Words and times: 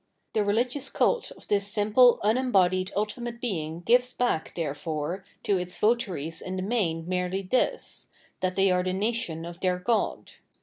The 0.33 0.43
religious 0.43 0.89
cult 0.89 1.29
of 1.29 1.47
this 1.47 1.67
simple 1.67 2.19
un 2.23 2.35
embodied 2.35 2.91
ultimate 2.95 3.39
Being 3.39 3.81
gives 3.81 4.15
back, 4.15 4.51
therefore, 4.55 5.23
to 5.43 5.59
its 5.59 5.77
votaries 5.77 6.41
in 6.41 6.55
the 6.55 6.63
main 6.63 7.07
merely 7.07 7.43
this: 7.43 8.07
that 8.39 8.55
they 8.55 8.71
are 8.71 8.81
the 8.81 8.93
nation 8.93 9.45
of 9.45 9.59
their 9.59 9.77
god. 9.77 10.31